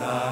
[0.00, 0.23] 알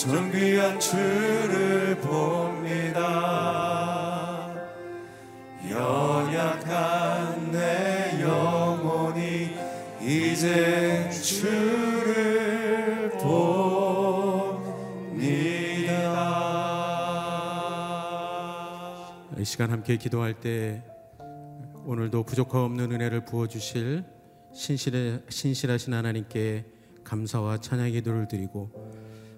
[0.00, 3.02] 봅니다 존귀한 주를 봅니다.
[5.68, 9.50] 연약한 내 영혼이
[10.00, 13.50] 이제 주를 봅니다.
[19.38, 20.82] 이 시간 함께 기도할 때
[21.84, 24.04] 오늘도 부족함 없는 은혜를 부어 주실
[24.54, 26.64] 신실해, 신실하신 하나님께
[27.04, 28.89] 감사와 찬양 기도를 드리고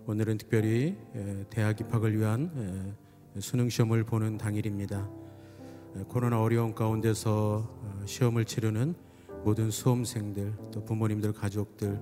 [0.05, 2.97] 오늘은 특별히 에, 대학 입학을 위한
[3.37, 5.09] 에, 수능 시험을 보는 당일입니다.
[5.97, 8.97] 에, 코로나 어려운 가운데서 어, 시험을 치르는
[9.45, 12.01] 모든 수험생들 또 부모님들 가족들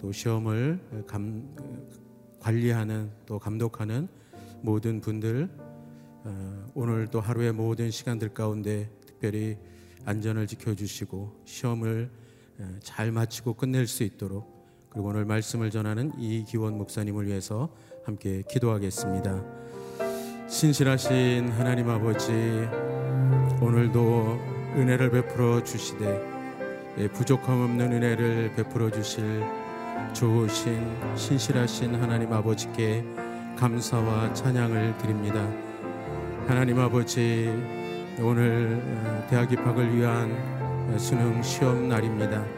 [0.00, 1.54] 또 시험을 감,
[2.40, 4.08] 관리하는 또 감독하는
[4.62, 5.50] 모든 분들
[6.24, 9.58] 어, 오늘 또 하루의 모든 시간들 가운데 특별히
[10.06, 12.10] 안전을 지켜주시고 시험을
[12.60, 14.57] 어, 잘 마치고 끝낼 수 있도록
[14.90, 17.68] 그리고 오늘 말씀을 전하는 이기원 목사님을 위해서
[18.04, 19.44] 함께 기도하겠습니다.
[20.48, 22.32] 신실하신 하나님 아버지
[23.60, 24.38] 오늘도
[24.76, 26.38] 은혜를 베풀어 주시되
[26.98, 29.44] 예, 부족함 없는 은혜를 베풀어 주실
[30.14, 33.04] 좋으신 신실하신 하나님 아버지께
[33.56, 35.46] 감사와 찬양을 드립니다.
[36.46, 37.48] 하나님 아버지
[38.20, 40.30] 오늘 어, 대학 입학을 위한
[40.90, 42.57] 어, 수능 시험 날입니다.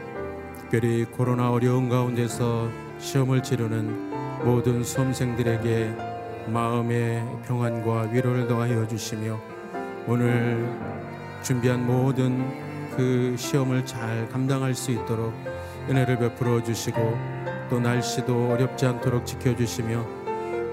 [0.71, 5.93] 특별히 코로나 어려운 가운데서 시험을 치르는 모든 수험생들에게
[6.47, 9.37] 마음의 평안과 위로를 더하여 주시며
[10.07, 10.73] 오늘
[11.43, 12.47] 준비한 모든
[12.95, 15.33] 그 시험을 잘 감당할 수 있도록
[15.89, 17.17] 은혜를 베풀어 주시고
[17.69, 20.05] 또 날씨도 어렵지 않도록 지켜주시며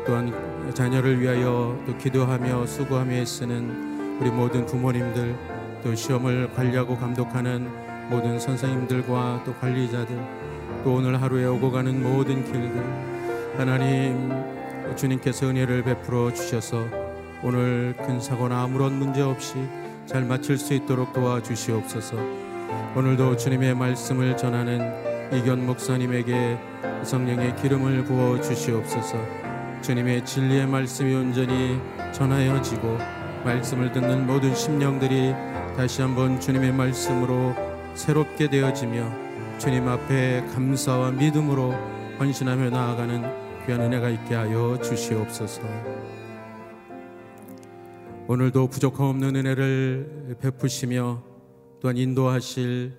[0.07, 0.33] 또한
[0.75, 5.35] 자녀를 위하여 또 기도하며 수고하며 애쓰는 우리 모든 부모님들
[5.83, 10.17] 또 시험을 관리하고 감독하는 모든 선생님들과 또 관리자들
[10.85, 12.83] 또 오늘 하루에 오고 가는 모든 길들
[13.57, 14.31] 하나님
[14.97, 16.85] 주님께서 은혜를 베풀어 주셔서
[17.43, 19.55] 오늘 큰 사고나 아무런 문제 없이
[20.07, 22.17] 잘 마칠 수 있도록 도와주시옵소서.
[22.97, 24.81] 오늘도 주님의 말씀을 전하는
[25.33, 26.59] 이견 목사님에게
[27.03, 29.19] 성령의 기름을 부어 주시옵소서.
[29.83, 31.79] 주님의 진리의 말씀이 온전히
[32.13, 32.99] 전하여지고
[33.45, 35.35] 말씀을 듣는 모든 심령들이
[35.77, 37.68] 다시 한번 주님의 말씀으로
[37.99, 41.73] 새롭게 되어지며 주님 앞에 감사와 믿음으로
[42.21, 45.63] 헌신하며 나아가는 귀한 은혜가 있게 하여 주시옵소서.
[48.29, 51.25] 오늘도 부족함 없는 은혜를 베푸시며
[51.81, 52.97] 또한 인도하실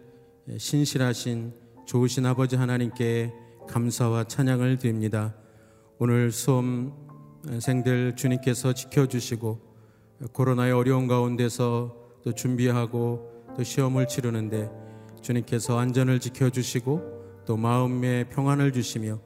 [0.57, 1.53] 신실하신
[1.85, 3.33] 좋으신 아버지 하나님께
[3.69, 5.33] 감사와 찬양을 드립니다.
[5.97, 9.61] 오늘 수험생들 주님께서 지켜주시고
[10.33, 14.88] 코로나의 어려운 가운데서 또 준비하고 또 시험을 치르는데
[15.21, 19.19] 주님께서 안전을 지켜주시고 또 마음의 평안을 주시며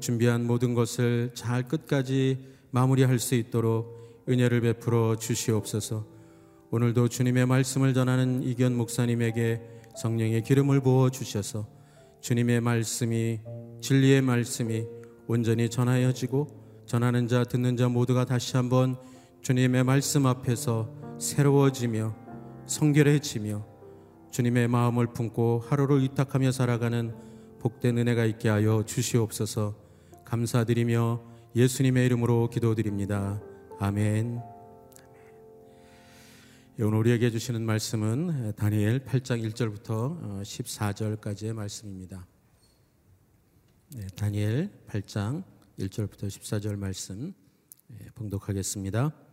[0.00, 2.38] 준비한 모든 것을 잘 끝까지
[2.70, 6.06] 마무리할 수 있도록 은혜를 베풀어 주시옵소서.
[6.70, 9.62] 오늘도 주님의 말씀을 전하는 이견 목사님에게
[9.96, 11.66] 성령의 기름을 부어 주셔서
[12.20, 13.40] 주님의 말씀이
[13.80, 14.84] 진리의 말씀이
[15.28, 16.48] 온전히 전하여지고
[16.86, 18.96] 전하는 자 듣는 자 모두가 다시 한번
[19.42, 22.14] 주님의 말씀 앞에서 새로워지며
[22.66, 23.75] 성결해지며
[24.36, 27.16] 주님의 마음을 품고 하루를 위탁하며 살아가는
[27.58, 29.74] 복된 은혜가 있게 하여 주시옵소서
[30.26, 31.22] 감사드리며
[31.56, 33.40] 예수님의 이름으로 기도드립니다.
[33.80, 34.42] 아멘.
[36.78, 42.26] 예, 오늘 우리에게 주시는 말씀은 다니엘 8장 1절부터 14절까지의 말씀입니다.
[43.94, 45.44] 네, 다니엘 8장
[45.78, 47.32] 1절부터 14절 말씀
[47.90, 49.25] 예, 봉독하겠습니다.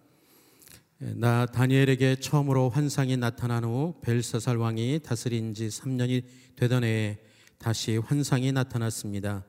[1.03, 6.24] 예, 나 다니엘에게 처음으로 환상이 나타난 후 벨사살 왕이 다스린 지 3년이
[6.55, 7.17] 되던 해에
[7.57, 9.43] 다시 환상이 나타났습니다.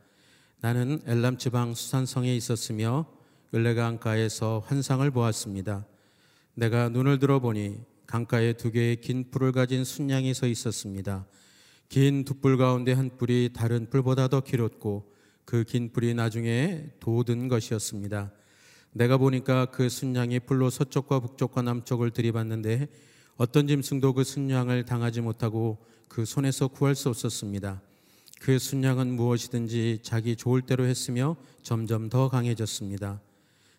[0.61, 3.07] 나는 엘람 지방 수산성에 있었으며
[3.55, 5.87] 을레가 강가에서 환상을 보았습니다.
[6.55, 11.27] 내가 눈을 들어보니 강가에 두 개의 긴 뿔을 가진 순양이 서 있었습니다.
[11.89, 15.13] 긴 두 뿔 가운데 한 뿔이 다른 뿔보다 더 길었고
[15.45, 18.33] 그 긴 뿔이 나중에 돋은 것이었습니다.
[18.95, 22.89] 내가 보니까 그 순양이 뿔로 서쪽과 북쪽과 남쪽을 들이받는데
[23.37, 27.83] 어떤 짐승도 그 순양을 당하지 못하고 그 손에서 구할 수 없었습니다.
[28.41, 33.21] 그 순양은 무엇이든지 자기 좋을 대로 했으며 점점 더 강해졌습니다.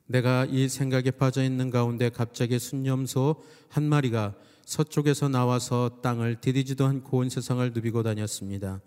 [0.08, 7.20] 내가 이 생각에 빠져 있는 가운데 갑자기 순념소 한 마리가 서쪽에서 나와서 땅을 디디지도 않고
[7.20, 8.82] 온 세상을 누비고 다녔습니다.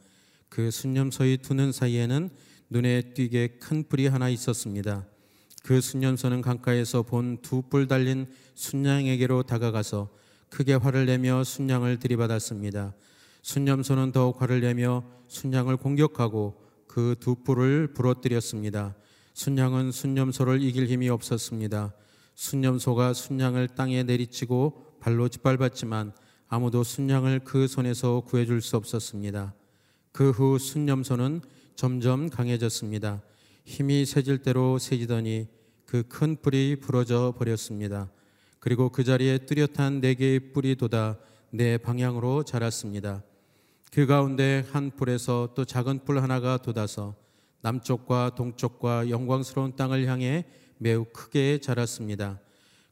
[0.51, 2.29] 그 순념소의 두눈 사이에는
[2.69, 5.07] 눈에 띄게 큰 뿔이 하나 있었습니다.
[5.69, 10.09] 그 순념소는 강가에서 본 두 뿔 달린 순양에게로 다가가서
[10.49, 12.95] 크게 화를 내며 순양을 들이받았습니다.
[13.43, 18.95] 순념소는 더욱 화를 내며 순양을 공격하고 그 두 뿔을 부러뜨렸습니다.
[19.35, 21.93] 순양은 순념소를 이길 힘이 없었습니다.
[22.35, 26.15] 순념소가 순양을 땅에 내리치고 발로 짓밟았지만
[26.49, 29.53] 아무도 순양을 그 손에서 구해줄 수 없었습니다.
[30.13, 31.43] 그 후 순념소는
[31.77, 33.21] 점점 강해졌습니다.
[33.67, 35.58] 힘이 세질 대로 세지더니
[35.89, 38.11] 그큰 뿔이 부러져 버렸습니다.
[38.61, 41.17] 그리고 그 자리에 뚜렷한 네 개의 뿔이 돋아
[41.49, 43.23] 네 방향으로 자랐습니다.
[43.91, 47.15] 그 가운데 한 뿔에서 또 작은 뿔 하나가 돋아서
[47.63, 50.45] 남쪽과 동쪽과 영광스러운 땅을 향해
[50.77, 52.39] 매우 크게 자랐습니다.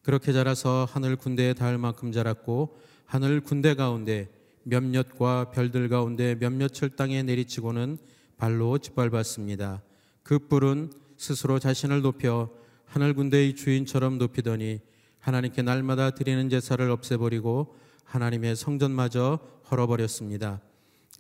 [0.00, 4.31] 그렇게 자라서 하늘 군대에 닿을 만큼 자랐고 하늘 군대 가운데
[4.62, 7.99] 몇몇과 별들 가운데 몇몇을 땅에 내리치고는
[8.38, 9.83] 발로 짓밟았습니다.
[10.23, 12.65] 그 뿔은 스스로 자신을 높여
[12.97, 14.81] 하늘 군대의 주인처럼 높이더니
[15.19, 19.38] 하나님께 날마다 드리는 제사를 없애버리고 하나님의 성전마저
[19.71, 20.62] 헐어버렸습니다.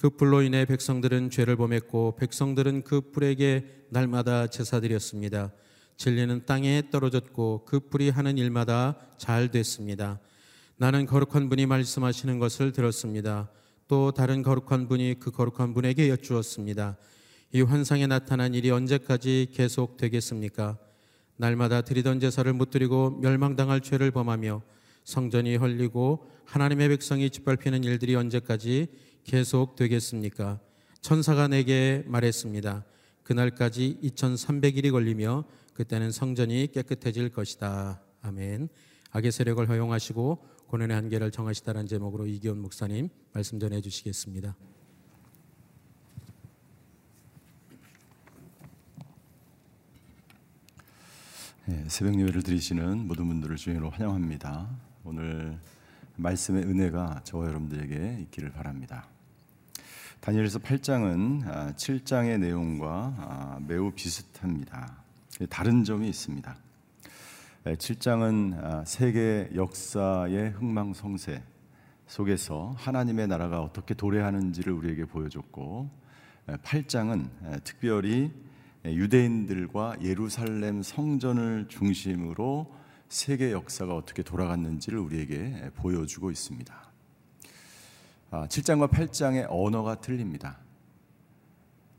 [0.00, 5.52] 그 뿔로 인해 백성들은 죄를 범했고 백성들은 그 뿔에게 날마다 제사드렸습니다.
[5.98, 10.18] 진리는 땅에 떨어졌고 그 뿔이 하는 일마다 잘 됐습니다.
[10.78, 13.50] 나는 거룩한 분이 말씀하시는 것을 들었습니다.
[13.86, 16.96] 또 다른 거룩한 분이 그 거룩한 분에게 여쭈었습니다.
[17.52, 20.78] 이 환상에 나타난 일이 언제까지 계속 되겠습니까?
[21.36, 24.62] 날마다 드리던 제사를 못 드리고 멸망당할 죄를 범하며
[25.04, 28.88] 성전이 헐리고 하나님의 백성이 짓밟히는 일들이 언제까지
[29.24, 30.60] 계속 되겠습니까?
[31.00, 32.84] 천사가 내게 말했습니다.
[33.22, 38.00] 그날까지 2300일이 걸리며 그때는 성전이 깨끗해질 것이다.
[38.22, 38.68] 아멘.
[39.10, 44.56] 악의 세력을 허용하시고 고난의 한계를 정하시다는 제목으로 이기원 목사님 말씀 전해 주시겠습니다.
[51.68, 54.68] 네, 새벽 예배를 드리시는 모든 분들을 주님으로 환영합니다.
[55.02, 55.58] 오늘
[56.14, 59.08] 말씀의 은혜가 저와 여러분들에게 있기를 바랍니다.
[60.20, 65.02] 다니엘서 8장은 7장의 아, 내용과 아, 매우 비슷합니다.
[65.50, 66.56] 다른 점이 있습니다.
[67.64, 71.42] 7장은 아, 세계 역사의 흥망성쇠
[72.06, 75.90] 속에서 하나님의 나라가 어떻게 도래하는지를 우리에게 보여줬고
[76.46, 78.45] 8장은 특별히
[78.94, 82.72] 유대인들과 예루살렘 성전을 중심으로
[83.08, 86.86] 세계 역사가 어떻게 돌아갔는지를 우리에게 보여주고 있습니다.
[88.30, 90.58] 7장과 아, 8장의 언어가 틀립니다.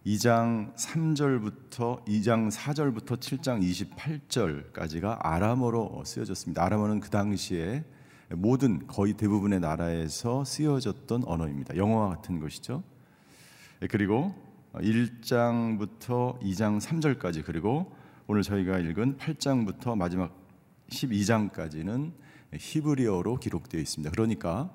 [0.06, 6.64] 2장 3절부터 2장 4절부터 7장 28절까지가 아람어로 쓰여졌습니다.
[6.64, 7.84] 아람어는 그 당시에
[8.30, 11.76] 모든 거의 대부분의 나라에서 쓰여졌던 언어입니다.
[11.76, 12.84] 영어와 같은 것이죠.
[13.90, 14.34] 그리고
[14.82, 17.96] 1장부터 2장 3절까지 그리고
[18.28, 20.36] 오늘 저희가 읽은 8장부터 마지막
[20.90, 22.12] 12장까지는
[22.54, 24.12] 히브리어로 기록되어 있습니다.
[24.12, 24.74] 그러니까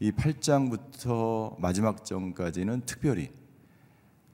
[0.00, 3.30] 이 8장부터 마지막 장까지는 특별히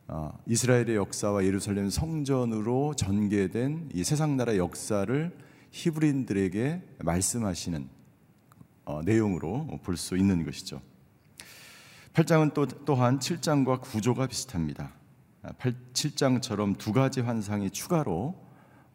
[0.08, 5.36] 어, 이스라엘의 역사와 예루살렘 성전으로 전개된 이 세상 나라 역사를
[5.70, 7.88] 히브리인들에게 말씀하시는
[8.84, 10.82] 어, 내용으로 볼 수 있는 것이죠.
[12.14, 14.92] 8장은 또 또한 7장과 구조가 비슷합니다.
[15.58, 18.34] 8, 7장처럼 두 가지 환상이 추가로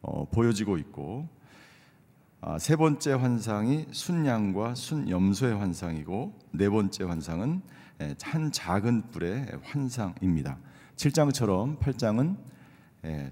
[0.00, 1.28] 어, 보여지고 있고
[2.40, 7.62] 아, 세 번째 환상이 순양과 순염소의 환상이고 네 번째 환상은
[8.22, 10.56] 한 작은 뿔의 환상입니다.
[10.94, 12.36] 7장처럼 8장은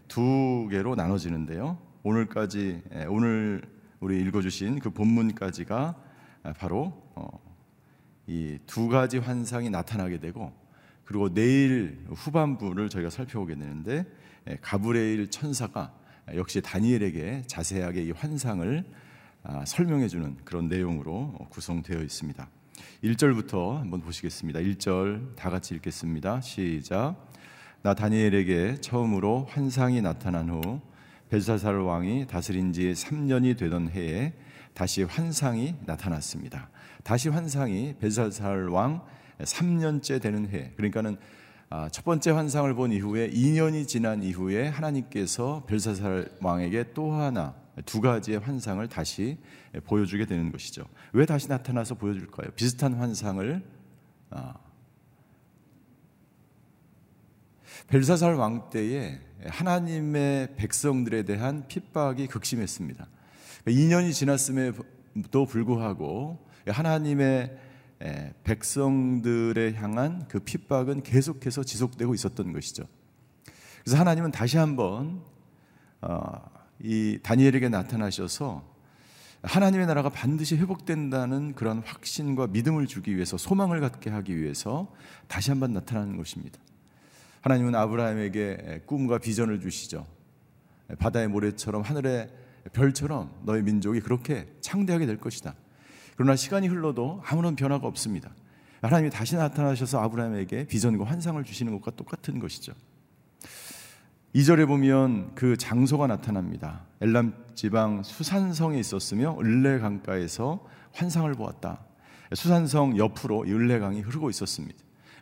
[0.09, 1.79] 두 개로 나눠지는데요.
[2.03, 3.63] 오늘까지 오늘
[4.01, 5.95] 우리 읽어주신 그 본문까지가
[6.59, 7.29] 바로 어,
[8.27, 10.53] 이두 가지 환상이 나타나게 되고
[11.07, 14.05] 그리고 내일 후반부를 저희가 살펴보게 되는데
[14.61, 15.95] 가브레일 천사가
[16.35, 18.85] 역시 다니엘에게 자세하게 이 환상을
[19.45, 22.49] 아, 설명해 주는 그런 내용으로 구성되어 있습니다.
[23.05, 24.59] 1절부터 한번 보시겠습니다.
[24.59, 26.41] 1절 다 같이 읽겠습니다.
[26.41, 27.15] 시작.
[27.83, 30.81] 나 다니엘에게 처음으로 환상이 나타난 후
[31.31, 34.33] 벨사살 왕이 다스린 지 3년이 되던 해에
[34.75, 36.69] 다시 환상이 나타났습니다.
[37.05, 39.05] 다시 환상이 벨사살 왕
[39.41, 40.73] 3년째 되는 해.
[40.77, 41.17] 그러니까는
[41.69, 48.01] 아, 첫 번째 환상을 본 이후에 2년이 지난 이후에 하나님께서 벨사살 왕에게 또 하나 두
[48.01, 49.37] 가지의 환상을 다시
[49.85, 50.85] 보여주게 되는 것이죠.
[51.13, 52.51] 왜 다시 나타나서 보여줄까요?
[52.55, 53.63] 비슷한 환상을
[54.31, 54.55] 아,
[57.89, 63.07] 벨사살 왕 때에 하나님의 백성들에 대한 핍박이 극심했습니다.
[63.67, 67.66] 2년이 지났음에도 불구하고 하나님의
[68.45, 72.85] 백성들에 향한 그 핍박은 계속해서 지속되고 있었던 것이죠.
[73.83, 75.23] 그래서 하나님은 다시 한번
[76.01, 76.21] 어,
[76.81, 78.77] 이 다니엘에게 나타나셔서
[79.43, 84.93] 하나님의 나라가 반드시 회복된다는 그런 확신과 믿음을 주기 위해서 소망을 갖게 하기 위해서
[85.29, 86.59] 다시 한번 나타나는 것입니다.
[87.43, 90.07] 하나님은 아브라함에게 꿈과 비전을 주시죠.
[90.99, 92.29] 바다의 모래처럼 하늘의
[92.73, 95.55] 별처럼 너의 민족이 그렇게 창대하게 될 것이다.
[96.17, 98.31] 그러나 시간이 흘러도 아무런 변화가 없습니다.
[98.83, 102.73] 하나님이 다시 나타나셔서 아브라함에게 비전과 환상을 주시는 것과 똑같은 것이죠.
[104.35, 106.85] 2절에 보면 그 장소가 나타납니다.
[107.01, 111.81] 엘람 지방 수산성에 있었으며 을레 강가에서 환상을 보았다.
[112.35, 114.79] 수산성 옆으로 을레강이 흐르고 있었습니다.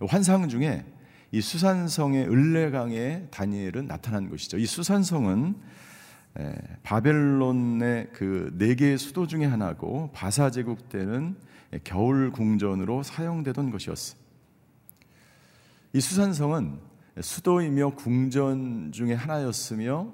[0.08, 0.84] 환상 중에
[1.30, 4.58] 이 수산성의 을레강에 다니엘은 나타난 것이죠.
[4.58, 5.56] 이 수산성은
[6.82, 11.36] 바벨론의 그 네 개의 수도 중의 하나고 바사 제국 때는
[11.84, 14.16] 겨울 궁전으로 사용되던 것이었어.
[15.92, 16.78] 이 수산성은
[17.20, 20.12] 수도이며 궁전 중의 하나였으며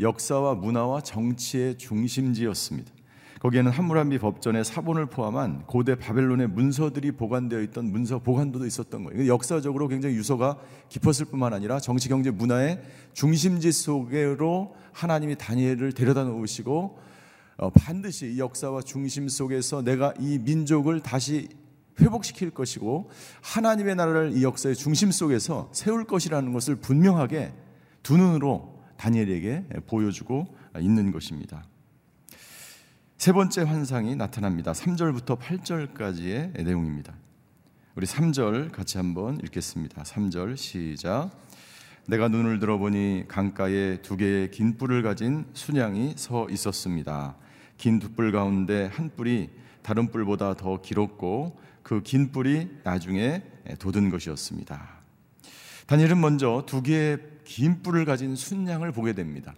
[0.00, 2.92] 역사와 문화와 정치의 중심지였습니다.
[3.40, 9.26] 거기에는 함무라비 법전의 사본을 포함한 고대 바벨론의 문서들이 보관되어 있던 문서 보관도도 있었던 거예요.
[9.32, 10.58] 역사적으로 굉장히 유서가
[10.90, 12.82] 깊었을 뿐만 아니라 정치, 경제, 문화의
[13.14, 16.98] 중심지 속으로 하나님이 다니엘을 데려다 놓으시고
[17.56, 21.48] 어, 반드시 이 역사와 중심 속에서 내가 이 민족을 다시
[21.98, 23.10] 회복시킬 것이고
[23.40, 27.54] 하나님의 나라를 이 역사의 중심 속에서 세울 것이라는 것을 분명하게
[28.02, 30.46] 두 눈으로 다니엘에게 보여주고
[30.78, 31.64] 있는 것입니다.
[33.20, 34.72] 세 번째 환상이 나타납니다.
[34.72, 37.12] 3절부터 8절까지의 내용입니다.
[37.94, 40.04] 우리 3절 같이 한번 읽겠습니다.
[40.04, 41.28] 3절 시작.
[42.06, 47.36] 내가 눈을 들어보니 강가에 두 개의 긴 뿔을 가진 순양이 서 있었습니다.
[47.76, 49.50] 긴 두 뿔 가운데 한 뿔이
[49.82, 53.42] 다른 뿔보다 더 길었고 그 긴 뿔이 나중에
[53.80, 54.80] 돋은 것이었습니다.
[55.88, 59.54] 다니엘은 먼저 두 개의 긴 뿔을 가진 순양을 보게 됩니다.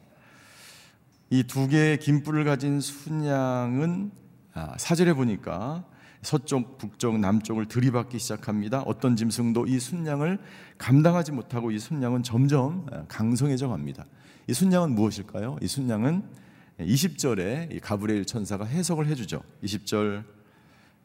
[1.32, 4.10] 이 두 개의 긴 뿔을 가진 순양은
[4.52, 5.84] 아, 사절에 보니까
[6.20, 8.82] 서쪽, 북쪽, 남쪽을 들이받기 시작합니다.
[8.82, 10.38] 어떤 짐승도 이 순양을
[10.76, 14.04] 감당하지 못하고 이 순양은 점점 아, 강성해져 갑니다.
[14.46, 15.56] 이 순양은 무엇일까요?
[15.62, 16.22] 이 순양은
[16.80, 19.42] 20절에 가브리엘 천사가 해석을 해주죠.
[19.64, 20.24] 20절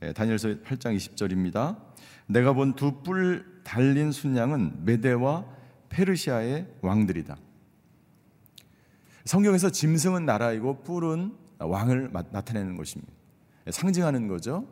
[0.04, 1.78] 예, 다니엘서 8장 20절입니다.
[2.28, 5.46] 내가 본 두 뿔 달린 순양은 메대와
[5.90, 7.38] 페르시아의 왕들이다.
[9.28, 13.12] 성경에서 짐승은 나라이고 뿔은 왕을 나타내는 것입니다.
[13.68, 14.66] 예, 상징하는 거죠.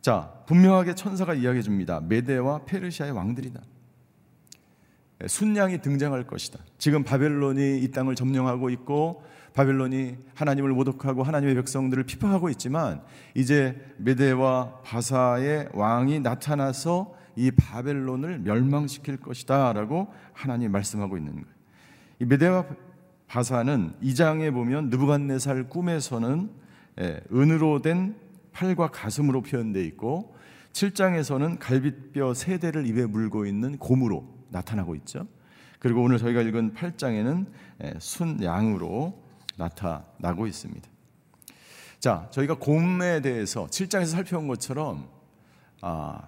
[0.00, 2.00] 자, 분명하게 천사가 이야기해 줍니다.
[2.00, 3.60] 메대와 페르시아의 왕들이다.
[5.22, 6.58] 예, 순양이 등장할 것이다.
[6.78, 9.22] 지금 바벨론이 이 땅을 점령하고 있고
[9.54, 13.02] 바벨론이 하나님을 모독하고 하나님의 백성들을 피파하고 있지만
[13.34, 21.46] 이제 메대와 바사의 왕이 나타나서 이 바벨론을 멸망시킬 것이다라고 하나님 말씀하고 있는 거예요.
[22.20, 22.64] 이 메대와
[23.30, 26.50] 바사는 이 장에 보면 느부갓네살 꿈에서는
[27.00, 28.16] 예, 은으로 된
[28.50, 30.34] 팔과 가슴으로 표현되어 있고
[30.72, 35.28] 7장에서는 갈빗뼈 세 대를 입에 물고 있는 곰으로 나타나고 있죠.
[35.78, 37.46] 그리고 오늘 저희가 읽은 8장에는
[37.84, 39.22] 예, 순양으로
[39.56, 40.90] 나타나고 있습니다.
[42.00, 45.08] 자, 저희가 곰에 대해서 7장에서 살펴본 것처럼
[45.82, 46.20] 아,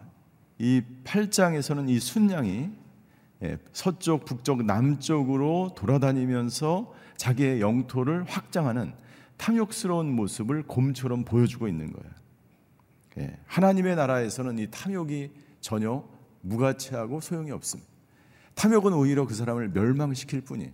[0.61, 2.82] 이 8장에서는 이 순양이 예,
[3.73, 8.95] 서쪽, 북쪽, 남쪽으로 돌아다니면서 자기의 영토를 확장하는
[9.37, 12.13] 탐욕스러운 모습을 곰처럼 보여주고 있는 거예요.
[13.19, 16.05] 예, 하나님의 나라에서는 이 탐욕이 전혀
[16.43, 17.91] 무가치하고 소용이 없습니다.
[18.55, 20.71] 탐욕은 오히려 그 사람을 멸망시킬 뿐이에요.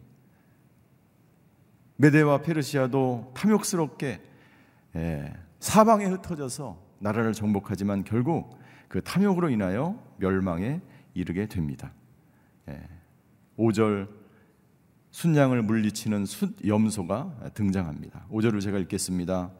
[1.96, 4.20] 메대와 페르시아도 탐욕스럽게
[4.96, 10.80] 예, 사방에 흩어져서 나라를 정복하지만 결국 그 탐욕으로 인하여 멸망에
[11.14, 11.92] 이르게 됩니다.
[13.58, 14.18] 5절 예,
[15.10, 18.26] 순양을 물리치는 숫염소가 등장합니다.
[18.30, 19.50] 5절을 제가 읽겠습니다.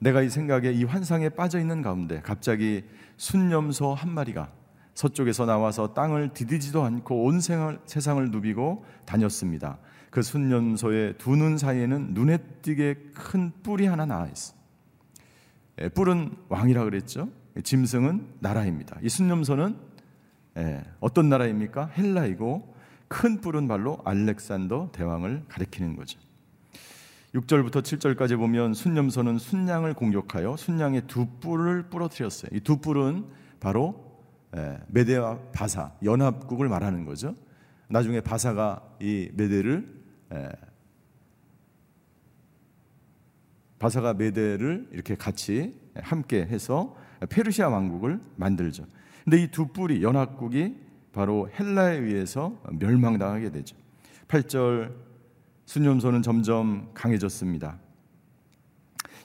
[0.00, 2.84] 내가 이 생각에 이 환상에 빠져 있는 가운데 갑자기
[3.16, 4.52] 순염소 한 마리가
[4.94, 9.78] 서쪽에서 나와서 땅을 디디지도 않고 온 세상을 누비고 다녔습니다.
[10.10, 14.54] 그 순년소의 두 눈 사이에는 눈에 띄게 큰 뿔이 하나 나와 있어.
[15.80, 17.28] 예, 뿔은 왕이라 그랬죠.
[17.62, 18.98] 짐승은 나라입니다.
[19.02, 19.87] 이 순념소는
[20.56, 21.86] 예, 어떤 나라입니까?
[21.86, 22.74] 헬라이고
[23.08, 26.18] 큰 뿔은 발로 알렉산더 대왕을 가리키는 거죠.
[27.34, 32.50] 6절부터 7절까지 보면 순념소는 순양을 공격하여 순양의 두 뿔을 부러뜨렸어요.
[32.54, 33.26] 이 두 뿔은
[33.60, 34.08] 바로
[34.56, 37.34] 예, 메데와 바사 연합국을 말하는 거죠.
[37.90, 40.48] 나중에 바사가 이 메대를 에,
[43.78, 46.96] 바사가 메대를 이렇게 같이 함께 해서
[47.30, 48.84] 페르시아 왕국을 만들죠.
[49.28, 50.74] 근데 이두 뿔이 연합국이
[51.12, 53.76] 바로 헬라에 의해서 멸망당하게 되죠.
[54.26, 54.94] 8절
[55.66, 57.78] 순념소는 점점 강해졌습니다.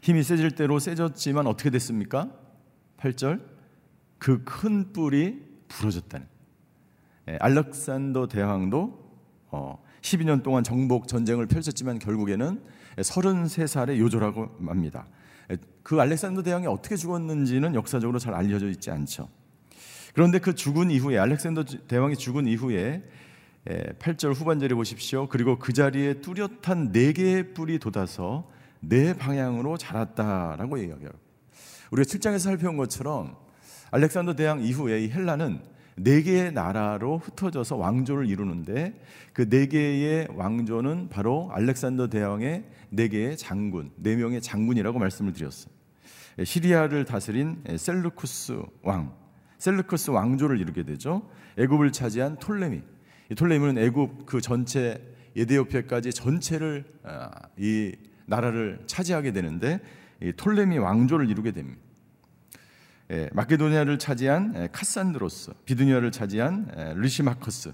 [0.01, 2.29] 힘이 세질 대로 세졌지만 어떻게 됐습니까?
[2.97, 3.45] 8절
[4.19, 5.39] 그 큰 뿔이
[5.69, 6.27] 부러졌다는.
[7.29, 8.99] 예, 알렉산더 대왕도
[10.01, 12.61] 12년 어, 동안 정복 전쟁을 펼쳤지만 결국에는
[12.97, 15.07] 33살에 요절하고 맙니다.
[15.49, 19.29] 예, 그 알렉산더 대왕이 어떻게 죽었는지는 역사적으로 잘 알려져 있지 않죠.
[20.13, 23.03] 그런데 그 죽은 이후에 알렉산더 대왕이 죽은 이후에
[23.65, 25.27] 8절 예, 후반절에 보십시오.
[25.27, 28.49] 그리고 그 자리에 뚜렷한 네 개의 뿔이 돋아서
[28.79, 31.09] 네 방향으로 자랐다라고 얘기해요.
[31.91, 33.35] 우리가 7장에서 살펴본 것처럼
[33.91, 35.61] 알렉산더 대왕 이후에 이 헬라는
[35.95, 38.99] 네 개의 나라로 흩어져서 왕조를 이루는데
[39.33, 45.73] 그 네 개의 왕조는 바로 알렉산더 대왕의 네 개의 장군, 네 명의 장군이라고 말씀을 드렸어요.
[46.39, 49.22] 예, 시리아를 다스린 셀루쿠스 왕,
[49.63, 51.29] 셀루쿠스 왕조를 이루게 되죠.
[51.57, 52.81] 애굽을 차지한 톨레미.
[53.31, 55.01] 이 톨레미는 애굽 그 전체
[55.37, 57.93] 에디오피아까지 전체를 아, 이
[58.25, 59.79] 나라를 차지하게 되는데
[60.21, 61.79] 이 톨레미 왕조를 이루게 됩니다.
[63.11, 67.73] 예, 마케도니아를 차지한 예, 카산드로스, 비두니아를 차지한 예, 리시마커스.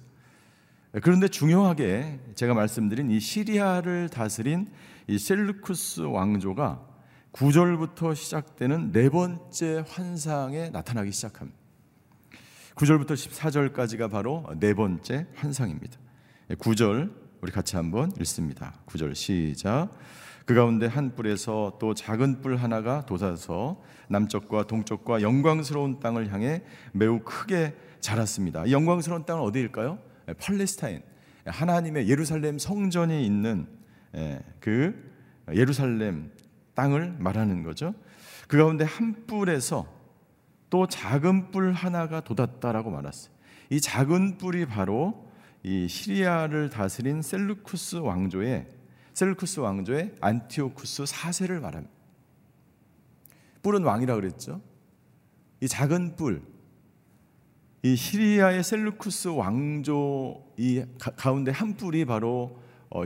[1.02, 4.70] 그런데 중요하게 제가 말씀드린 이 시리아를 다스린
[5.08, 6.88] 이 셀루쿠스 왕조가
[7.34, 11.59] 9절부터 시작되는 네 번째 환상에 나타나기 시작합니다.
[12.80, 16.00] 9절부터 14절까지가 바로 네 번째 환상입니다.
[16.52, 17.12] 9절
[17.42, 18.74] 우리 같이 한번 읽습니다.
[18.86, 19.90] 9절 시작.
[20.46, 26.64] 그 가운데 한 뿔에서 또 작은 뿔 하나가 돋아서 남쪽과 동쪽과 영광스러운 땅을 향해
[26.94, 28.72] 매우 크게 자랐습니다.
[28.72, 30.00] 영광스러운 땅은 어디일까요?
[30.30, 31.02] 예, 팔레스타인.
[31.46, 33.68] 하나님의 예루살렘 성전이 있는
[34.16, 34.96] 예, 그
[35.54, 36.32] 예루살렘
[36.76, 37.94] 땅을 말하는 거죠.
[38.48, 39.99] 그 가운데 한 뿔에서
[40.70, 43.34] 또 작은 뿔 하나가 돋았다라고 말했어요.
[43.70, 45.28] 이 작은 뿔이 바로
[45.64, 48.68] 이 시리아를 다스린 셀루쿠스 왕조의
[49.14, 51.94] 셀루쿠스 왕조의 안티오쿠스 4세를 말합니다.
[53.62, 54.62] 뿔은 왕이라 그랬죠.
[55.62, 56.42] 이 작은 뿔,
[57.84, 63.04] 이 시리아의 셀루쿠스 왕조 이 가운데 한 뿔이 바로 어,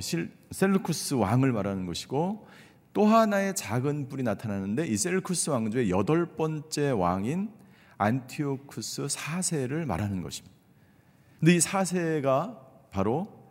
[0.52, 2.48] 셀루쿠스 왕을 말하는 것이고
[2.94, 7.52] 또 하나의 작은 뿔이 나타나는데 이 셀루쿠스 왕조의 여덟 번째 왕인
[7.98, 10.56] 안티오쿠스 4세를 말하는 것입니다.
[11.40, 12.60] 근데 이 4세가
[12.92, 13.44] 바로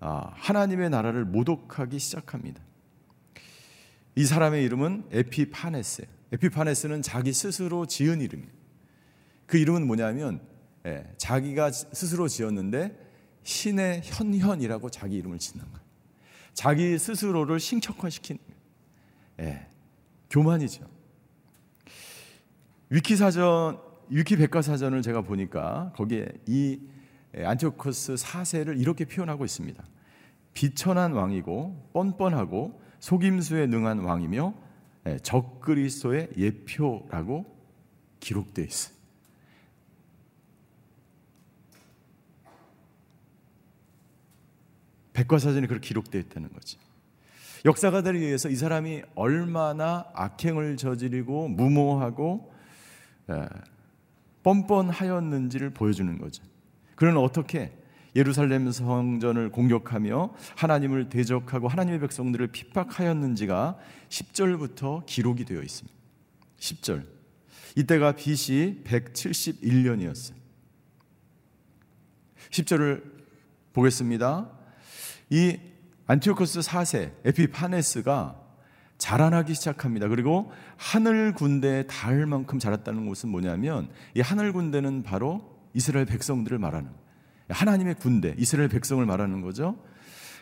[0.00, 2.62] 아, 하나님의 나라를 모독하기 시작합니다.
[4.14, 6.06] 이 사람의 이름은 에피파네스.
[6.32, 8.50] 에피파네스는 자기 스스로 지은 이름이에요.
[9.46, 10.40] 그 이름은 뭐냐면
[10.86, 12.98] 예, 자기가 스스로 지었는데
[13.42, 15.80] 신의 현현이라고 자기 이름을 짓는 거예요.
[16.52, 18.57] 자기 스스로를 신격화시키는 예,
[20.30, 20.86] 교만이죠.
[22.90, 26.80] 위키 사전, 위키 백과 사전을 제가 보니까 거기에 이
[27.36, 29.84] 예, 안티오코스 4세를 이렇게 표현하고 있습니다.
[30.54, 34.54] 비천한 왕이고 뻔뻔하고 속임수에 능한 왕이며
[35.06, 37.44] 예, 적그리스도의 예표라고
[38.20, 38.96] 기록되어 있어요.
[45.12, 46.78] 백과사전에 그렇게 기록되어 있다는 거지.
[47.64, 52.52] 역사가들에 의해서 이 사람이 얼마나 악행을 저지르고 무모하고
[53.30, 53.48] 예,
[54.42, 56.42] 뻔뻔하였는지를 보여주는 거죠.
[56.94, 57.72] 그는 어떻게
[58.16, 65.96] 예루살렘 성전을 공격하며 하나님을 대적하고 하나님의 백성들을 핍박하였는지가 10절부터 기록이 되어 있습니다.
[66.58, 67.04] 10절.
[67.76, 70.34] 이때가 BC 171년이었어요.
[72.50, 73.02] 10절을
[73.72, 74.50] 보겠습니다.
[75.30, 75.58] 이
[76.10, 78.34] 안티오코스 4세 에피파네스가
[78.96, 80.08] 자라나기 시작합니다.
[80.08, 86.90] 그리고 하늘 군대에 닿을 만큼 자랐다는 것은 뭐냐면 이 하늘 군대는 바로 이스라엘 백성들을 말하는
[87.50, 89.76] 하나님의 군대, 이스라엘 백성을 말하는 거죠.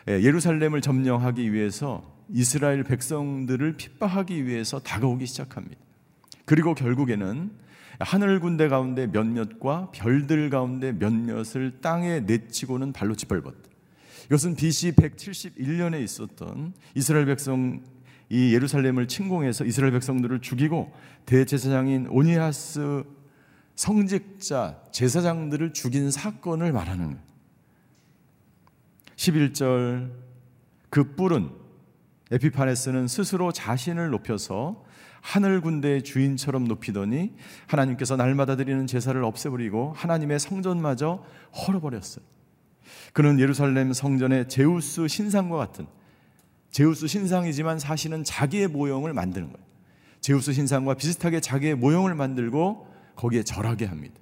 [0.07, 5.81] 예, 예루살렘을 점령하기 위해서 이스라엘 백성들을 핍박하기 위해서 다가오기 시작합니다.
[6.45, 7.51] 그리고 결국에는
[7.99, 13.67] 하늘 군대 가운데 몇몇과 별들 가운데 몇몇을 땅에 내치고는 발로 짓밟았다.
[14.27, 17.81] 이것은 BC 171년에 있었던 이스라엘 백성
[18.29, 20.91] 이 예루살렘을 침공해서 이스라엘 백성들을 죽이고
[21.25, 23.03] 대제사장인 오니하스
[23.75, 27.27] 성직자, 제사장들을 죽인 사건을 말하는 거예요.
[29.15, 30.11] 11절
[30.89, 31.49] 그 뿔은
[32.31, 34.83] 에피파네스는 스스로 자신을 높여서
[35.21, 37.33] 하늘 군대의 주인처럼 높이더니
[37.67, 41.23] 하나님께서 날마다 드리는 제사를 없애버리고 하나님의 성전마저
[41.55, 42.25] 헐어버렸어요.
[43.13, 45.87] 그는 예루살렘 성전의 제우스 신상과 같은
[46.71, 49.67] 제우스 신상이지만 사실은 자기의 모형을 만드는 거예요.
[50.21, 54.15] 제우스 신상과 비슷하게 자기의 모형을 만들고 거기에 절하게 합니다.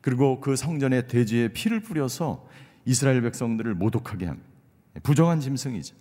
[0.00, 2.46] 그리고 그 성전의 대지에 피를 뿌려서
[2.84, 4.48] 이스라엘 백성들을 모독하게 합니다.
[5.02, 5.94] 부정한 짐승이죠.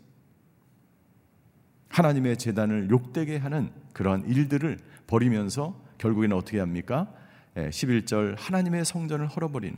[1.89, 7.11] 하나님의 재단을 욕되게 하는 그러한 일들을 벌이면서 결국에는 어떻게 합니까?
[7.55, 9.77] 11절 예, 하나님의 성전을 헐어버리는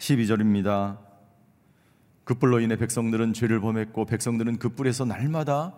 [0.00, 0.98] 12절입니다.
[2.24, 5.74] 그 뿔로 인해 백성들은 죄를 범했고 백성들은 그 뿔에서 날마다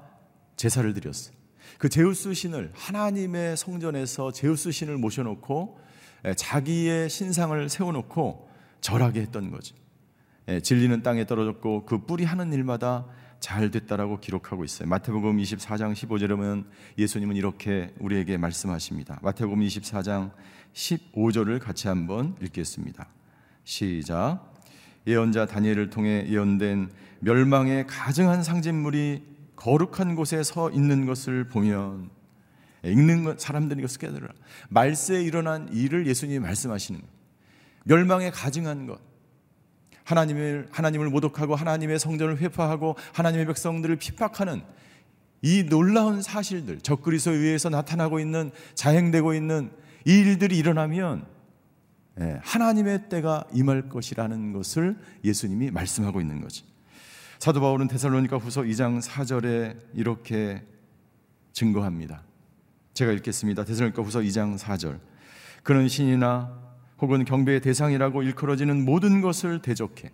[0.57, 1.35] 제사를 드렸어요.
[1.79, 5.79] 그 제우스 신을 하나님의 성전에서 제우스 신을 모셔놓고
[6.27, 8.49] 예, 자기의 신상을 세워놓고
[8.81, 9.75] 절하게 했던 거죠.
[10.49, 13.07] 예, 진리는 땅에 떨어졌고 그 뿔이 하는 일마다
[13.41, 14.89] 잘 됐다라고 기록하고 있어요.
[14.89, 19.19] 마태복음 24장 15절에 보면 예수님은 이렇게 우리에게 말씀하십니다.
[19.23, 20.31] 마태복음 24장
[20.75, 23.09] 15절을 같이 한번 읽겠습니다.
[23.65, 24.53] 시작.
[25.07, 29.23] 예언자 다니엘을 통해 예언된 멸망의 가증한 상징물이
[29.57, 32.11] 거룩한 곳에 서 있는 것을 보면
[32.85, 34.33] 읽는 사람들이 이것을 깨달으라.
[34.69, 37.01] 말세에 일어난 일을 예수님이 말씀하시는
[37.85, 39.01] 멸망에 가증한 것.
[40.05, 44.63] 하나님을 하나님을 모독하고 하나님의 성전을 회파하고 하나님의 백성들을 핍박하는
[45.43, 49.71] 이 놀라운 사실들, 적그리스도에 의해서 나타나고 있는 자행되고 있는
[50.05, 51.27] 이 일들이 일어나면 예,
[52.17, 56.67] 하나님의 때가 임할 것이라는 것을 예수님이 말씀하고 있는 거죠.
[57.39, 60.63] 사도 바울은 데살로니가 후서 2장 4절에 이렇게
[61.53, 62.23] 증거합니다.
[62.95, 63.65] 제가 읽겠습니다.
[63.65, 65.01] 데살로니가 후서 2장 4절.
[65.63, 66.61] 그는 신이나
[67.01, 70.13] 혹은 경배의 대상이라고 일컬어지는 모든 것을 대적해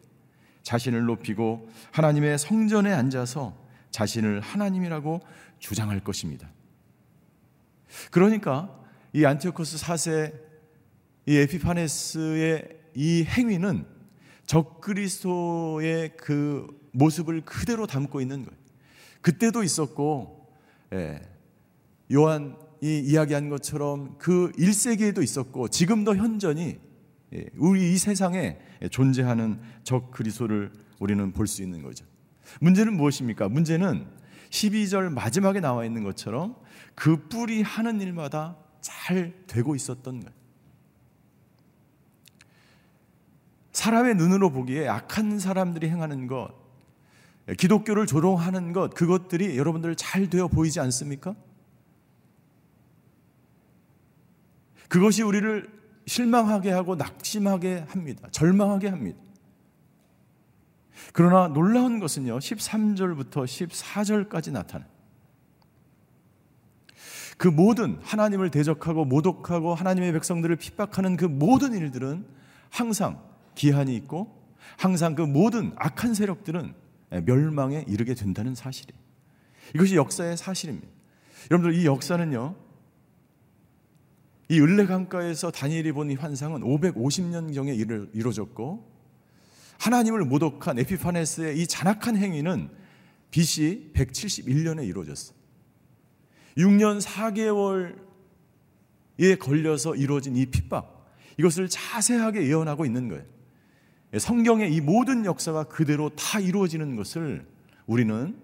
[0.62, 3.56] 자신을 높이고 하나님의 성전에 앉아서
[3.90, 5.20] 자신을 하나님이라고
[5.58, 6.48] 주장할 것입니다.
[8.10, 8.74] 그러니까
[9.12, 10.47] 이 안티오코스 4세
[11.28, 13.84] 이 에피파네스의 이 행위는
[14.46, 18.58] 적그리스도의 그 모습을 그대로 담고 있는 거예요.
[19.20, 20.48] 그때도 있었고
[20.94, 21.20] 예,
[22.14, 26.78] 요한 이 이야기한 것처럼 그 1세기에도 있었고 지금도 현전히
[27.34, 28.56] 예, 우리 이 세상에
[28.90, 32.06] 존재하는 적 그리스도를 우리는 볼 수 있는 거죠.
[32.62, 33.50] 문제는 무엇입니까?
[33.50, 34.06] 문제는
[34.48, 36.56] 12절 마지막에 나와 있는 것처럼
[36.94, 40.37] 그 뿔이 하는 일마다 잘 되고 있었던 거예요.
[43.78, 46.52] 사람의 눈으로 보기에 악한 사람들이 행하는 것,
[47.56, 51.36] 기독교를 조롱하는 것, 그것들이 여러분들 잘 되어 보이지 않습니까?
[54.88, 55.70] 그것이 우리를
[56.06, 58.28] 실망하게 하고 낙심하게 합니다.
[58.32, 59.20] 절망하게 합니다.
[61.12, 64.86] 그러나 놀라운 것은요, 13절부터 14절까지 나타나.
[67.36, 72.26] 그 모든 하나님을 대적하고 모독하고 하나님의 백성들을 핍박하는 그 모든 일들은
[72.70, 73.28] 항상
[73.58, 74.38] 기한이 있고
[74.76, 76.72] 항상 그 모든 악한 세력들은
[77.24, 78.98] 멸망에 이르게 된다는 사실이에요.
[79.74, 80.86] 이것이 역사의 사실입니다.
[81.50, 82.54] 여러분들 이 역사는요,
[84.48, 88.96] 이 을레 강가에서 다니엘이 본 이 환상은 550년 경에 이루어졌고
[89.78, 92.70] 하나님을 모독한 에피파네스의 이 잔악한 행위는
[93.30, 95.34] BC 171년에 이루어졌어.
[96.56, 97.98] 6년 4개월에
[99.38, 100.96] 걸려서 이루어진 이 핍박
[101.38, 103.37] 이것을 자세하게 예언하고 있는 거예요.
[104.16, 107.46] 성경의 이 모든 역사가 그대로 다 이루어지는 것을
[107.86, 108.40] 우리는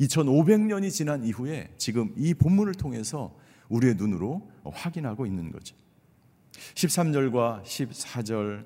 [0.00, 3.36] 2500년이 예, 지난 이후에 지금 이 본문을 통해서
[3.68, 5.74] 우리의 눈으로 확인하고 있는 거죠.
[6.74, 8.64] 13절과 14절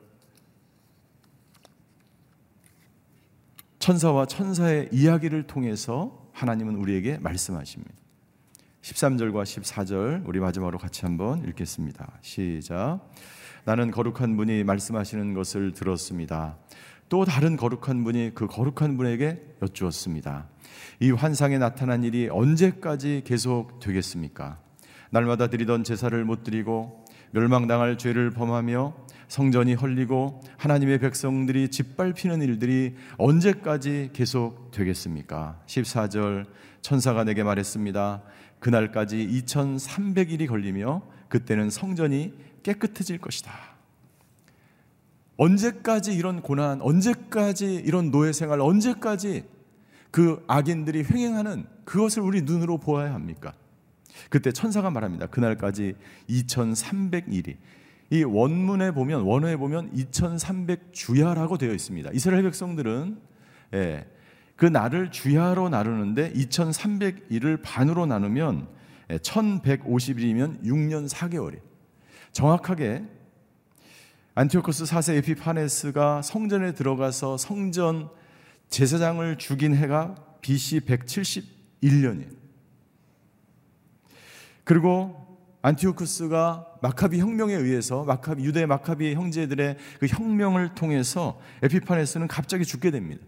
[3.79, 7.95] 천사와 천사의 이야기를 통해서 하나님은 우리에게 말씀하십니다.
[8.83, 12.19] 13절과 14절 우리 마지막으로 같이 한번 읽겠습니다.
[12.21, 13.01] 시작.
[13.65, 16.57] 나는 거룩한 분이 말씀하시는 것을 들었습니다.
[17.09, 20.47] 또 다른 거룩한 분이 그 거룩한 분에게 여쭈었습니다.
[21.01, 24.59] 이 환상에 나타난 일이 언제까지 계속 되겠습니까?
[25.11, 28.95] 날마다 드리던 제사를 못 드리고 멸망당할 죄를 범하며
[29.29, 35.61] 성전이 헐리고 하나님의 백성들이 짓밟히는 일들이 언제까지 계속 되겠습니까?
[35.67, 36.47] 14절
[36.83, 38.23] 천사가 내게 말했습니다.
[38.59, 43.53] 그날까지 2300일이 걸리며 그때는 성전이 깨끗해질 것이다.
[45.37, 49.45] 언제까지 이런 고난, 언제까지 이런 노예 생활, 언제까지
[50.11, 53.55] 그 악인들이 횡행하는 그것을 우리 눈으로 보아야 합니까?
[54.29, 55.27] 그때 천사가 말합니다.
[55.27, 55.95] 그날까지
[56.29, 57.57] 2300일이
[58.11, 62.11] 이 원문에 보면 원어에 보면 2300 주야라고 되어 있습니다.
[62.13, 63.19] 이스라엘 백성들은
[63.75, 64.07] 예,
[64.57, 68.69] 그 날을 주야로 나누는데 2300일을 반으로 나누면
[69.09, 71.70] 1150일이면 6년 4개월이
[72.33, 73.05] 정확하게
[74.35, 78.09] 안티오코스 4세 에피파네스가 성전에 들어가서 성전
[78.69, 82.41] 제사장을 죽인 해가 BC 171년이에요.
[84.65, 92.91] 그리고 안티오쿠스가 마카비 혁명에 의해서 마카비 유대 마카비 형제들의 그 혁명을 통해서 에피파네스는 갑자기 죽게
[92.91, 93.23] 됩니다.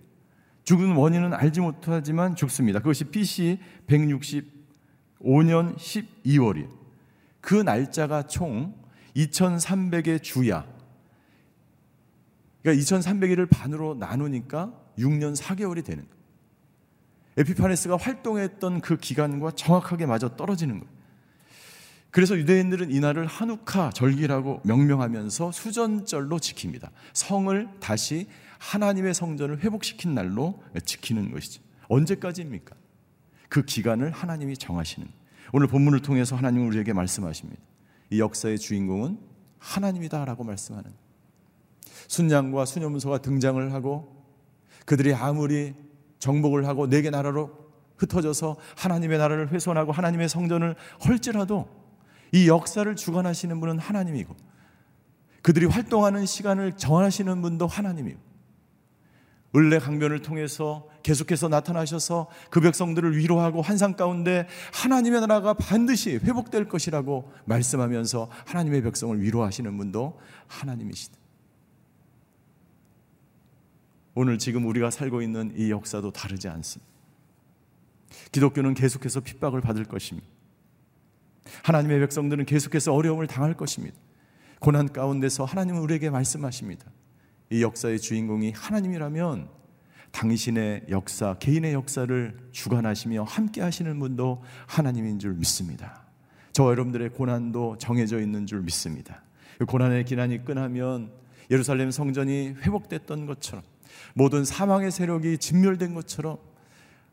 [0.65, 2.79] 죽은 원인은 알지 못하지만 죽습니다.
[2.79, 6.71] 그것이 BC 165년 12월이에요.
[7.41, 8.82] 그 날짜가 총
[9.17, 10.67] 2300의 주야.
[12.63, 16.23] 그러니까 2300일을 반으로 나누니까 6년 4개월이 되는 거예요.
[17.37, 20.93] 에피파네스가 활동했던 그 기간과 정확하게 맞아 떨어지는 거예요.
[22.11, 26.91] 그래서 유대인들은 이날을 한우카 절기라고 명명하면서 수전절로 지킵니다.
[27.15, 31.63] 성을 다시 하나님의 성전을 회복시킨 날로 지키는 것이죠.
[31.89, 32.77] 언제까지입니까?
[33.49, 35.09] 그 기간을 하나님이 정하시는.
[35.55, 37.61] 오늘 본문을 통해서 하나님은 우리에게 말씀하십니다.
[38.13, 39.19] 이 역사의 주인공은
[39.59, 40.93] 하나님이다라고 말씀하는.
[42.09, 44.23] 순양과 수녀문서가 등장을 하고
[44.85, 45.75] 그들이 아무리
[46.19, 47.51] 정복을 하고 네 개 나라로
[47.97, 51.69] 흩어져서 하나님의 나라를 훼손하고 하나님의 성전을 헐지라도
[52.33, 54.37] 이 역사를 주관하시는 분은 하나님이고
[55.41, 58.21] 그들이 활동하는 시간을 정하시는 분도 하나님이고
[59.55, 67.31] 을레 강변을 통해서 계속해서 나타나셔서 그 백성들을 위로하고 환상 가운데 하나님의 나라가 반드시 회복될 것이라고
[67.45, 71.19] 말씀하면서 하나님의 백성을 위로하시는 분도 하나님이시다.
[74.15, 76.91] 오늘 지금 우리가 살고 있는 이 역사도 다르지 않습니다.
[78.31, 80.29] 기독교는 계속해서 핍박을 받을 것입니다.
[81.63, 83.97] 하나님의 백성들은 계속해서 어려움을 당할 것입니다.
[84.61, 86.87] 고난 가운데서 하나님은 우리에게 말씀하십니다.
[87.53, 89.47] 이 역사의 주인공이 하나님이라면
[90.11, 96.03] 당신의 역사, 개인의 역사를 주관하시며 함께 하시는 분도 하나님인 줄 믿습니다.
[96.53, 99.23] 저 여러분들의 고난도 정해져 있는 줄 믿습니다.
[99.59, 101.13] 그 고난의 기난이 끝나면
[101.51, 103.63] 예루살렘 성전이 회복됐던 것처럼
[104.15, 106.39] 모든 사망의 세력이 진멸된 것처럼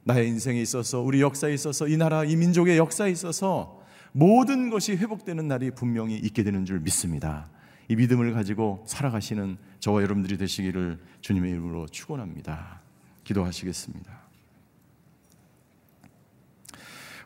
[0.06, 3.82] 나의 인생에 있어서 우리 역사에 있어서 이 나라 이 민족의 역사에 있어서
[4.14, 7.50] 모든 것이 회복되는 날이 분명히 있게 되는 줄 믿습니다.
[7.90, 12.82] 이 믿음을 가지고 살아가시는 저와 여러분들이 되시기를 주님의 이름으로 축원합니다.
[13.24, 14.12] 기도하시겠습니다.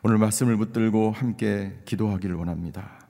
[0.02, 3.06] 오늘 말씀을 붙들고 함께 기도하기를 원합니다.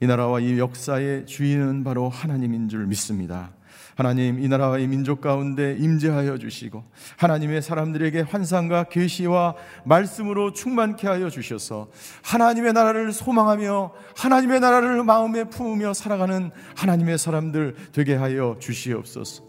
[0.00, 3.52] 이 나라와 이 역사의 주인은 바로 하나님인 줄 믿습니다.
[3.96, 6.84] 하나님 이 나라와 이 민족 가운데 임재하여 주시고
[7.16, 11.88] 하나님의 사람들에게 환상과 계시와 말씀으로 충만케 하여 주셔서
[12.22, 19.44] 하나님의 나라를 소망하며 하나님의 나라를 마음에 품으며 살아가는 하나님의 사람들 되게 하여 주시옵소서.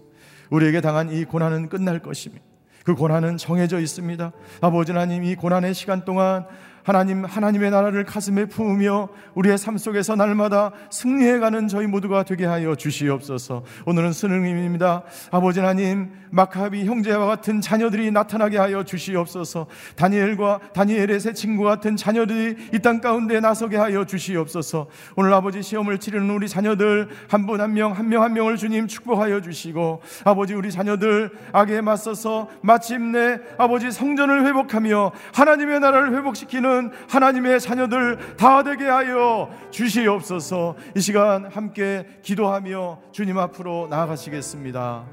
[0.50, 2.44] 우리에게 당한 이 고난은 끝날 것입니다.
[2.84, 4.32] 그 고난은 정해져 있습니다.
[4.62, 6.46] 아버지 하나님 이 고난의 시간 동안
[6.84, 13.64] 하나님 하나님의 나라를 가슴에 품으며 우리의 삶 속에서 날마다 승리해가는 저희 모두가 되게 하여 주시옵소서.
[13.86, 15.04] 오늘은 수능입니다.
[15.32, 19.68] 아버지 하나님 마카비 형제와 같은 자녀들이 나타나게 하여 주시옵소서.
[19.96, 24.88] 다니엘과 다니엘의 새 친구 같은 자녀들이 이 땅 가운데 나서게 하여 주시옵소서.
[25.16, 29.40] 오늘 아버지 시험을 치르는 우리 자녀들 한 분 한 명 한 명한 명을 주님 축복하여
[29.42, 37.60] 주시고 아버지 우리 자녀들 악에 맞서서 마침내 아버지 성전을 회복하며 하나님의 나라를 회복시키는 있는 하나님의
[37.60, 40.76] 자녀들 다 되게 하여 주시옵소서.
[40.96, 45.06] 이 시간 함께 기도하며 주님 앞으로 나아가시겠습니다.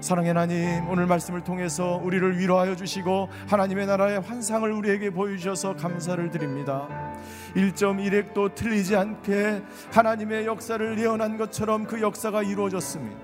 [0.00, 6.88] 사랑의 하나님, 오늘 말씀을 통해서 우리를 위로하여 주시고 하나님의 나라의 환상을 우리에게 보여주셔서 감사를 드립니다.
[7.56, 13.16] 1.1핵도 틀리지 않게 하나님의 역사를 예언한 것처럼 그 역사가 이루어졌습니다.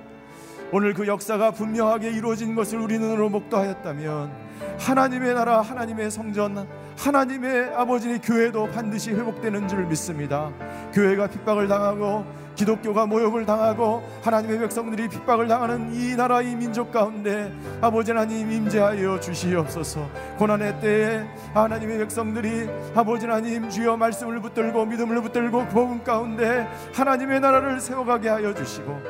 [0.73, 4.31] 오늘 그 역사가 분명하게 이루어진 것을 우리 눈으로 목도하였다면
[4.79, 6.67] 하나님의 나라, 하나님의 성전,
[7.01, 10.53] 하나님의 아버지의 교회도 반드시 회복되는 줄 믿습니다.
[10.93, 17.51] 교회가 핍박을 당하고 기독교가 모욕을 당하고 하나님의 백성들이 핍박을 당하는 이 나라 이 민족 가운데
[17.81, 21.25] 아버지 하나님 임재하여 주시옵소서 고난의 때에
[21.55, 28.53] 하나님의 백성들이 아버지 하나님 주여 말씀을 붙들고 믿음을 붙들고 복음 가운데 하나님의 나라를 세워가게 하여
[28.53, 29.01] 주시고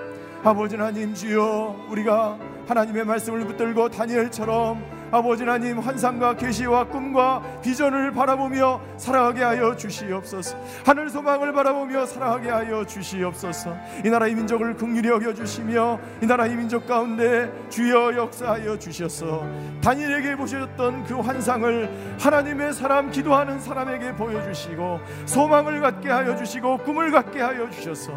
[0.45, 2.39] 아버지 하나님 주여 우리가
[2.69, 10.57] 하나님의 말씀을 붙들고 다니엘처럼 아버지 하나님 환상과 계시와 꿈과 비전을 바라보며 살아가게 하여 주시옵소서.
[10.87, 13.77] 하늘 소망을 바라보며 살아가게 하여 주시옵소서.
[14.05, 19.45] 이 나라의 민족을 긍휼히 여겨 주시며 이 나라의 민족 가운데 주여 역사하여 주셔서
[19.83, 27.11] 단일에게 보셨던 그 환상을 하나님의 사람 기도하는 사람에게 보여 주시고 소망을 갖게 하여 주시고 꿈을
[27.11, 28.13] 갖게 하여 주셔서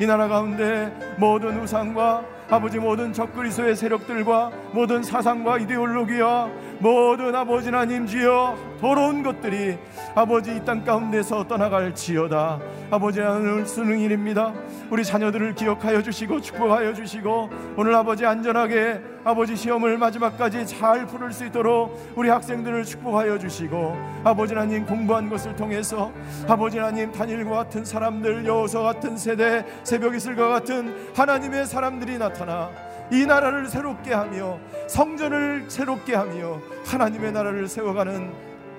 [0.00, 8.06] 이 나라 가운데 모든 우상과 아버지 모든 적그리스의 세력들과 모든 사상과 이데올로기와 모든 아버지 하나님
[8.06, 9.78] 주여 더러운 것들이
[10.16, 12.58] 아버지 이 땅 가운데서 떠나갈 지어다.
[12.90, 14.52] 아버지 오늘 수능일입니다.
[14.90, 21.44] 우리 자녀들을 기억하여 주시고 축복하여 주시고 오늘 아버지 안전하게 아버지 시험을 마지막까지 잘 풀을 수
[21.46, 26.10] 있도록 우리 학생들을 축복하여 주시고 아버지 하나님 공부한 것을 통해서
[26.48, 32.70] 아버지 하나님 단일과 같은 사람들 여호서 같은 세대 새벽 이슬과 같은 하나님의 사람들이 나타나
[33.12, 34.58] 이 나라를 새롭게 하며
[34.88, 38.32] 성전을 새롭게 하며 하나님의 나라를 세워가는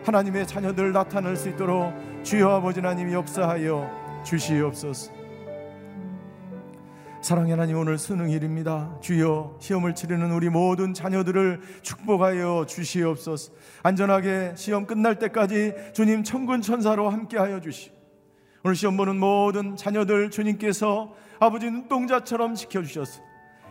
[0.06, 5.21] 하나님의 자녀들 나타날 수 있도록 주여 아버지 하나님 역사하여 주시옵소서.
[7.22, 8.98] 사랑의 하나님 오늘 수능일입니다.
[9.00, 13.54] 주여 시험을 치르는 우리 모든 자녀들을 축복하여 주시옵소서.
[13.84, 17.92] 안전하게 시험 끝날 때까지 주님 천군 천사로 함께하여 주시.
[18.64, 23.22] 오늘 시험 보는 모든 자녀들 주님께서 아버지 눈동자처럼 지켜주셔서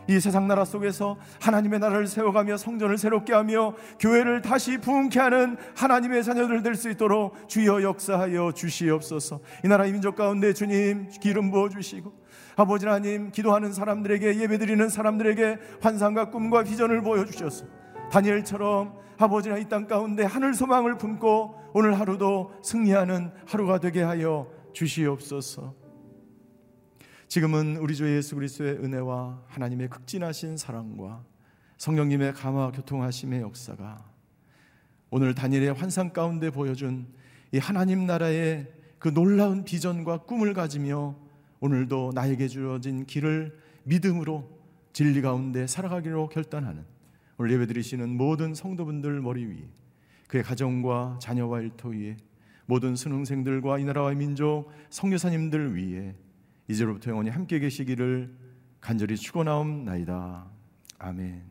[0.07, 6.23] 이 세상 나라 속에서 하나님의 나라를 세워가며 성전을 새롭게 하며 교회를 다시 부흥케 하는 하나님의
[6.23, 9.41] 자녀들 될 수 있도록 주여 역사하여 주시옵소서.
[9.65, 12.20] 이 나라 이 민족 가운데 주님 기름 부어 주시고
[12.61, 17.65] 아버지 하나님 기도하는 사람들에게 예배드리는 사람들에게 환상과 꿈과 비전을 보여 주셔서
[18.11, 25.73] 다니엘처럼 아버지나 이 땅 가운데 하늘 소망을 품고 오늘 하루도 승리하는 하루가 되게 하여 주시옵소서.
[27.27, 31.23] 지금은 우리 주 예수 그리스도의 은혜와 하나님의 극진하신 사랑과
[31.79, 34.05] 성령님의 감화 교통하심의 역사가
[35.09, 37.07] 오늘 다니엘의 환상 가운데 보여준
[37.53, 41.30] 이 하나님 나라의 그 놀라운 비전과 꿈을 가지며
[41.61, 44.49] 오늘도 나에게 주어진 길을 믿음으로
[44.93, 46.83] 진리 가운데 살아가기로 결단하는
[47.37, 49.69] 오늘 예배드리시는 모든 성도분들 머리 위에
[50.27, 52.17] 그의 가정과 자녀와 일터 위에
[52.65, 56.15] 모든 수능생들과 이 나라와 민족 성교사님들 위에
[56.67, 58.35] 이제로부터 영원히 함께 계시기를
[58.79, 60.47] 간절히 축원하옵나이다.
[60.99, 61.50] 아멘.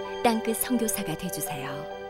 [0.23, 2.00] 땅끝 성교사가 되주세요